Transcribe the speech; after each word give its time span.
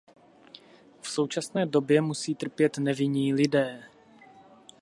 V 1.01 1.09
současné 1.09 1.65
době 1.65 2.01
musí 2.01 2.35
trpět 2.35 2.77
nevinní 2.77 3.33
lidé. 3.33 3.83